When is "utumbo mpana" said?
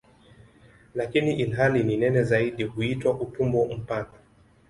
3.19-4.07